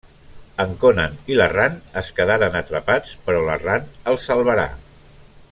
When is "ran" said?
1.51-1.75, 3.67-3.87